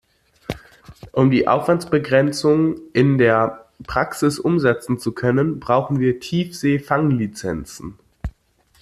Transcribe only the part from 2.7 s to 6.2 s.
in der Praxis umsetzen zu können, brauchen wir